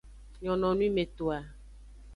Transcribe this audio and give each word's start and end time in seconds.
Nyononwimetoa. 0.41 1.39